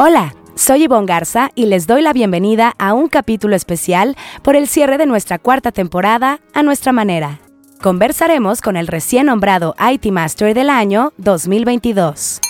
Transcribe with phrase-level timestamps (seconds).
[0.00, 4.68] Hola, soy Ivonne Garza y les doy la bienvenida a un capítulo especial por el
[4.68, 7.40] cierre de nuestra cuarta temporada a nuestra manera.
[7.82, 12.40] Conversaremos con el recién nombrado IT Master del año 2022.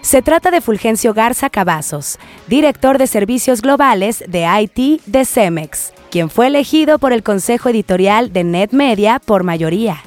[0.00, 6.28] Se trata de Fulgencio Garza Cavazos, director de servicios globales de IT de Cemex, quien
[6.28, 9.98] fue elegido por el Consejo Editorial de NetMedia por mayoría.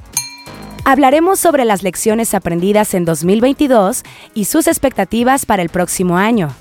[0.83, 4.03] Hablaremos sobre las lecciones aprendidas en 2022
[4.33, 6.53] y sus expectativas para el próximo año.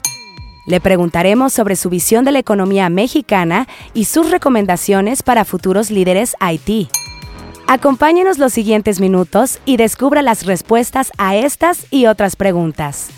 [0.69, 6.37] Le preguntaremos sobre su visión de la economía mexicana y sus recomendaciones para futuros líderes
[6.43, 6.91] IT.
[7.67, 13.09] Acompáñenos los siguientes minutos y descubra las respuestas a estas y otras preguntas.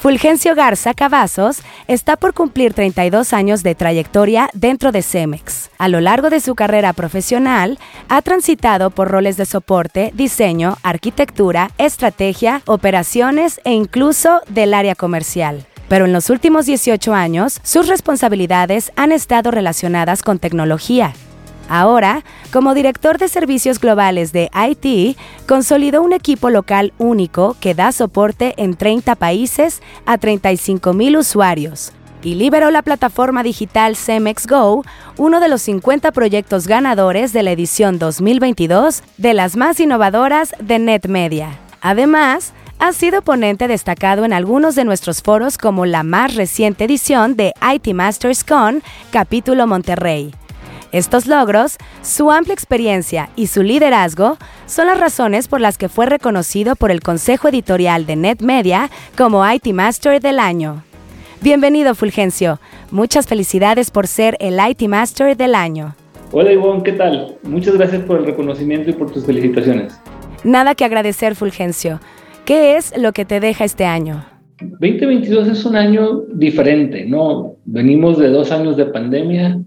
[0.00, 1.58] Fulgencio Garza Cavazos
[1.88, 5.68] está por cumplir 32 años de trayectoria dentro de Cemex.
[5.76, 11.70] A lo largo de su carrera profesional, ha transitado por roles de soporte, diseño, arquitectura,
[11.76, 18.92] estrategia, operaciones e incluso del área comercial pero en los últimos 18 años sus responsabilidades
[18.96, 21.12] han estado relacionadas con tecnología.
[21.68, 27.90] Ahora, como director de servicios globales de IT, consolidó un equipo local único que da
[27.90, 34.84] soporte en 30 países a 35.000 usuarios y liberó la plataforma digital Cemex Go,
[35.16, 40.78] uno de los 50 proyectos ganadores de la edición 2022 de las más innovadoras de
[40.78, 41.58] NetMedia.
[41.80, 47.36] Además, ha sido ponente destacado en algunos de nuestros foros como la más reciente edición
[47.36, 50.32] de IT Masters Con, capítulo Monterrey.
[50.92, 56.06] Estos logros, su amplia experiencia y su liderazgo son las razones por las que fue
[56.06, 60.84] reconocido por el Consejo Editorial de NetMedia como IT Master del año.
[61.40, 62.60] Bienvenido Fulgencio,
[62.90, 65.94] muchas felicidades por ser el IT Master del año.
[66.32, 67.36] Hola Ivonne, ¿qué tal?
[67.42, 69.98] Muchas gracias por el reconocimiento y por tus felicitaciones.
[70.44, 72.00] Nada que agradecer Fulgencio.
[72.46, 74.24] ¿Qué es lo que te deja este año?
[74.60, 77.56] 2022 es un año diferente, ¿no?
[77.64, 79.60] Venimos de dos años de pandemia,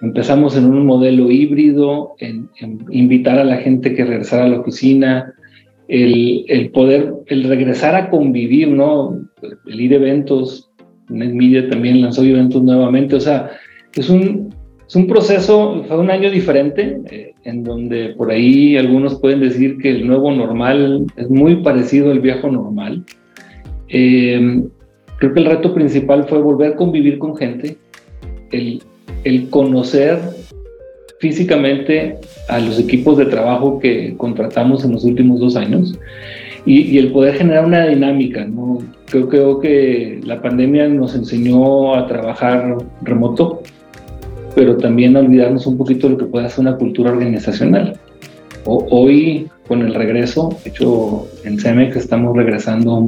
[0.00, 2.50] empezamos en un modelo híbrido, en,
[2.90, 5.32] invitar a la gente que regresara a la oficina,
[5.86, 9.16] el, poder, el regresar a convivir, ¿no?
[9.66, 10.68] El ir a eventos,
[11.08, 13.52] NetMedia también lanzó eventos nuevamente, o sea,
[13.94, 14.49] es un,
[14.90, 19.78] es un proceso, fue un año diferente, eh, en donde por ahí algunos pueden decir
[19.78, 23.04] que el nuevo normal es muy parecido al viejo normal.
[23.88, 24.64] Eh,
[25.18, 27.76] creo que el reto principal fue volver a convivir con gente,
[28.50, 28.82] el,
[29.22, 30.18] el conocer
[31.20, 32.16] físicamente
[32.48, 35.96] a los equipos de trabajo que contratamos en los últimos dos años
[36.66, 38.44] y, el poder generar una dinámica.
[38.44, 38.78] ¿no?
[39.08, 43.62] Creo, creo que la pandemia nos enseñó a trabajar remoto,
[44.54, 47.98] pero también olvidarnos un poquito de lo que puede hacer una cultura organizacional.
[48.64, 53.06] hoy, con el regreso, de hecho, en CEMEX estamos regresando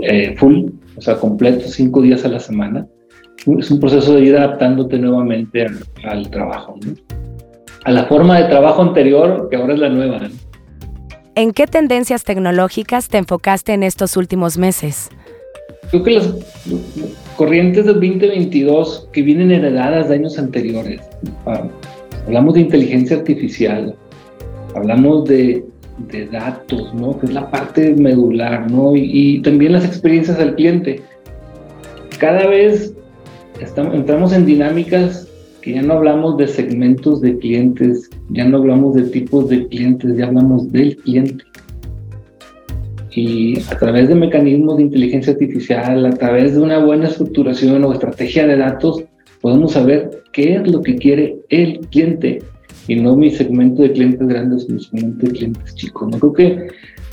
[0.00, 2.86] eh, full, o sea, completo, cinco días a la semana.
[3.58, 5.66] Es un proceso de ir adaptándote nuevamente
[6.04, 6.76] al, trabajo,
[7.84, 10.20] a la forma de trabajo anterior, que ahora es la nueva.
[11.34, 15.10] ¿En qué tendencias tecnológicas te enfocaste en estos últimos meses?
[15.90, 16.34] Creo que las
[17.36, 21.00] corrientes del 2022 que vienen heredadas de años anteriores.
[21.46, 21.68] Ah,
[22.26, 23.94] hablamos de inteligencia artificial,
[24.74, 25.64] hablamos de,
[26.32, 27.18] datos, ¿no?
[27.18, 28.96] Que es la parte medular, ¿no?
[28.96, 31.00] Y, también las experiencias del cliente.
[32.18, 32.94] Cada vez
[33.92, 35.28] entramos en dinámicas
[35.60, 40.16] que ya no hablamos de segmentos de clientes, ya no hablamos de tipos de clientes,
[40.16, 41.44] ya hablamos del cliente
[43.14, 47.92] y a través de mecanismos de inteligencia artificial, a través de una buena estructuración o
[47.92, 49.04] estrategia de datos,
[49.40, 52.42] podemos saber qué es lo que quiere el cliente
[52.88, 56.08] y no mi segmento de clientes grandes, mi segmento de clientes chicos.
[56.10, 56.66] No creo que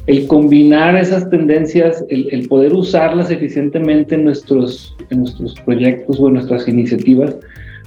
[0.08, 6.36] el combinar esas tendencias, el, poder usarlas eficientemente en nuestros, en nuestros proyectos o en
[6.36, 7.36] nuestras iniciativas,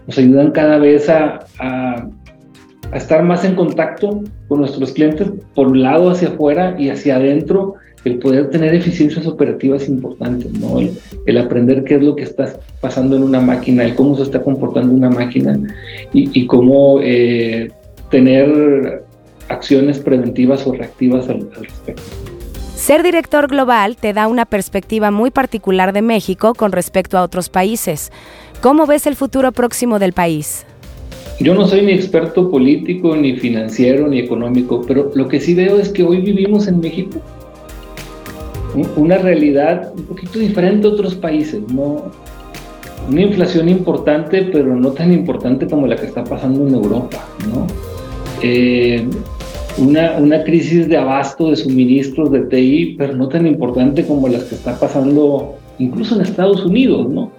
[0.06, 2.08] nos ayudan cada vez a, a,
[2.90, 7.16] a estar más en contacto con nuestros clientes por un lado hacia afuera y hacia
[7.16, 7.74] adentro
[8.04, 10.80] el poder tener eficiencias operativas importantes, ¿no?
[11.26, 14.42] El, aprender qué es lo que está pasando en una máquina, el cómo se está
[14.42, 15.58] comportando una máquina
[16.12, 17.70] y, cómo eh,
[18.10, 19.04] tener
[19.48, 22.02] acciones preventivas o reactivas al, al respecto.
[22.74, 27.48] Ser director global te da una perspectiva muy particular de México con respecto a otros
[27.48, 28.10] países.
[28.60, 30.66] ¿Cómo ves el futuro próximo del país?
[31.40, 35.78] Yo no soy ni experto político, ni financiero, ni económico, pero lo que sí veo
[35.78, 37.20] es que hoy vivimos en México
[38.96, 42.10] una realidad un poquito diferente a otros países, ¿no?
[43.08, 47.66] Una inflación importante, pero no tan importante como la que está pasando en Europa, ¿no?
[48.42, 49.06] Eh,
[49.78, 54.44] una, una, crisis de abasto de suministros de TI, pero no tan importante como las
[54.44, 57.32] que está pasando incluso en Estados Unidos, ¿no?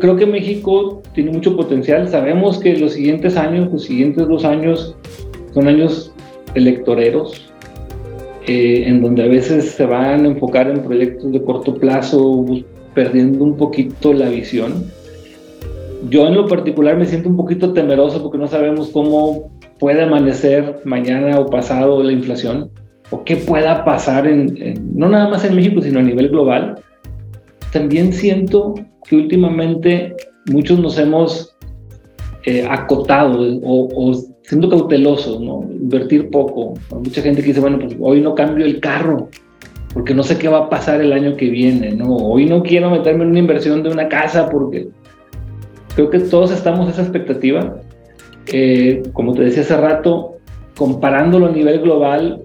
[0.00, 2.08] Creo, que México tiene mucho potencial.
[2.08, 4.96] Sabemos que los siguientes años, los siguientes dos años,
[5.54, 6.12] son años
[6.54, 7.45] electoreros,
[8.46, 12.44] eh, en donde a veces se van a enfocar en proyectos de corto plazo,
[12.94, 14.84] perdiendo un poquito la visión.
[16.08, 20.80] Yo en lo particular me siento un poquito temeroso porque no sabemos cómo puede amanecer
[20.84, 22.70] mañana o pasado la inflación
[23.10, 24.54] o qué pueda pasar en,
[24.94, 26.80] no nada más en México, sino a nivel global.
[27.72, 28.74] También siento
[29.08, 30.14] que últimamente
[30.46, 31.55] muchos nos hemos
[32.46, 32.66] eh,
[33.62, 35.62] o, o, siendo cautelosos, ¿no?
[35.70, 36.74] Invertir poco.
[36.90, 39.28] Mucha gente que dice, bueno, pues hoy no cambio el carro
[39.96, 42.14] porque no sé qué va a pasar el año que viene, ¿no?
[42.16, 44.88] Hoy no quiero meterme en una inversión de una casa porque
[45.94, 47.78] creo que todos estamos en esa expectativa.
[48.48, 50.36] Eh, como te decía hace rato,
[50.76, 52.42] comparándolo a nivel global,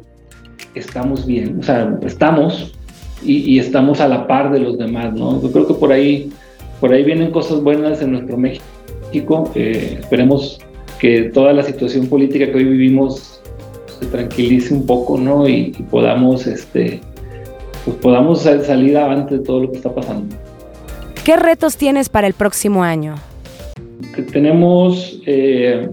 [0.75, 2.73] estamos bien, o sea, estamos
[3.21, 5.41] y, estamos a la par de los demás, ¿no?
[5.41, 6.31] Yo creo que por ahí,
[6.79, 8.63] por ahí vienen cosas buenas en nuestro México.
[9.13, 10.59] Eh, esperemos
[10.99, 13.41] que toda la situación política que hoy vivimos
[13.99, 15.47] se tranquilice un poco, ¿no?
[15.47, 17.01] Y, y podamos, este,
[17.85, 20.35] pues podamos salir adelante de todo lo que está pasando.
[21.23, 23.15] ¿Qué retos tienes para el próximo año?
[24.31, 25.89] tenemos eh,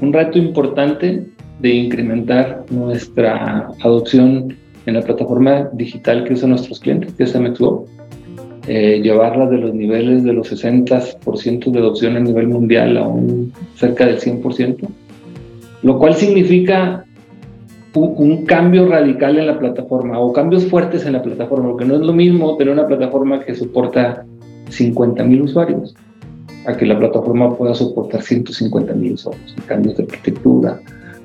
[0.00, 1.26] un reto importante
[1.60, 4.56] de incrementar nuestra adopción
[4.86, 7.84] en la plataforma digital que usan nuestros clientes, que es MXGO,
[8.72, 13.52] eh, llevarla de los niveles de los 60% de adopción a nivel mundial a un
[13.74, 14.88] cerca del 100%,
[15.82, 17.04] lo cual significa
[17.96, 22.02] un, cambio radical en la plataforma o cambios fuertes en la plataforma, porque no es
[22.02, 24.24] lo mismo tener una plataforma que soporta
[24.68, 25.96] 50 mil usuarios
[26.64, 29.56] a que la plataforma pueda soportar 150 mil usuarios.
[29.66, 30.80] Cambios de arquitectura,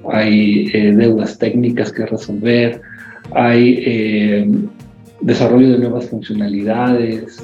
[0.10, 2.82] hay eh, deudas técnicas que resolver,
[3.36, 4.50] hay eh,
[5.22, 7.38] desarrollo de nuevas funcionalidades,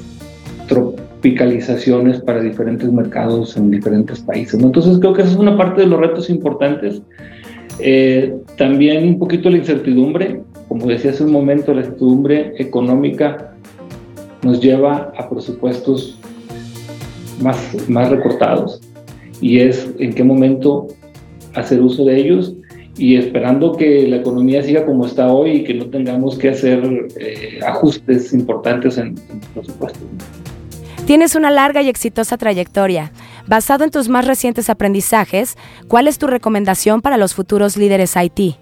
[0.67, 4.61] tropicalizaciones para diferentes mercados en diferentes países.
[4.61, 7.01] Entonces creo que esa es una parte de los retos importantes.
[7.79, 13.53] Eh, también un poquito la incertidumbre, como decía hace un momento, la incertidumbre económica
[14.43, 16.17] nos lleva a presupuestos
[17.41, 18.81] más, más recortados.
[19.41, 20.87] Y es en qué momento
[21.55, 22.55] hacer uso de ellos
[23.01, 26.83] y esperando que la economía siga como está hoy y que no tengamos que hacer
[27.19, 30.03] eh, ajustes importantes en, en presupuestos.
[31.07, 33.11] Tienes una larga y exitosa trayectoria.
[33.47, 35.57] Basado en tus más recientes aprendizajes,
[35.87, 38.55] ¿cuál es tu recomendación para los futuros líderes IT?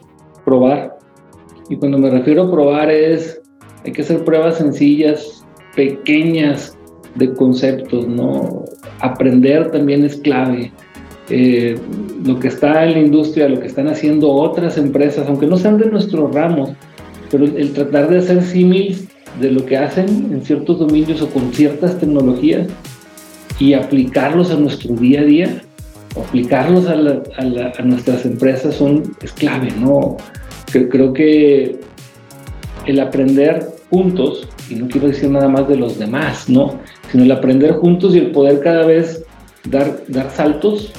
[0.46, 0.98] Probar.
[1.70, 3.42] Y cuando me refiero a probar es,
[3.84, 5.46] hay que hacer pruebas sencillas,
[5.76, 6.78] pequeñas
[7.16, 8.64] de conceptos, ¿no?
[9.02, 10.72] Aprender también es clave.
[11.30, 11.78] Eh,
[12.26, 15.78] lo que está en la industria, lo que están haciendo otras empresas, aunque no sean
[15.78, 16.72] de nuestros ramos,
[17.30, 19.08] pero el tratar de hacer símiles
[19.40, 22.68] de lo que hacen en ciertos dominios o con ciertas tecnologías
[23.60, 25.62] y aplicarlos a nuestro día a día,
[26.18, 30.18] aplicarlos a, a, nuestras empresas son, es clave, ¿no?
[30.72, 31.80] Creo, que
[32.86, 36.80] el aprender juntos, y no quiero decir nada más de los demás, ¿no?
[37.12, 39.24] Sino el aprender juntos y el poder cada vez
[39.70, 40.92] dar, dar saltos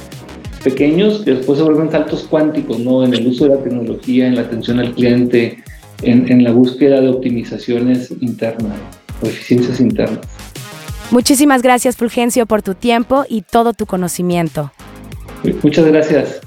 [0.62, 3.04] pequeños que después se vuelven saltos cuánticos, ¿no?
[3.04, 5.62] En el uso de la tecnología, en la atención al cliente,
[6.02, 8.78] en, en la búsqueda de optimizaciones internas
[9.22, 10.20] o eficiencias internas.
[11.10, 14.70] Muchísimas gracias, Fulgencio, por tu tiempo y todo tu conocimiento.
[15.62, 16.40] Muchas gracias.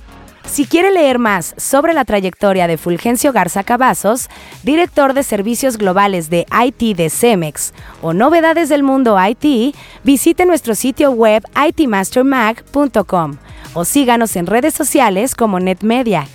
[0.54, 4.30] Si quiere leer más sobre la trayectoria de Fulgencio Garza Cavazos,
[4.62, 10.76] director de servicios globales de IT de Cemex, o novedades del mundo IT, visite nuestro
[10.76, 13.38] sitio web itmastermag.com
[13.74, 16.28] o síganos en redes sociales como NetMedia.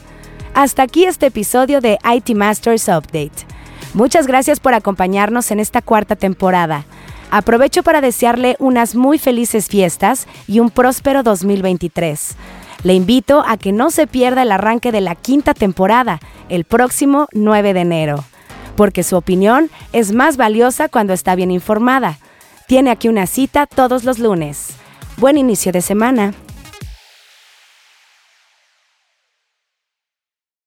[0.53, 3.47] Hasta aquí este episodio de IT Masters Update.
[3.95, 6.85] Muchas gracias por acompañarnos en esta cuarta temporada.
[7.31, 12.35] Aprovecho para desearle unas muy felices fiestas y un próspero 2023.
[12.85, 17.27] Le invito a que no se pierda el arranque de la quinta temporada, el próximo
[17.33, 18.25] 9 de enero,
[18.77, 22.19] porque su opinión es más valiosa cuando está bien informada.
[22.69, 24.69] Tiene aquí una cita todos los lunes.
[25.17, 26.35] Buen inicio de semana.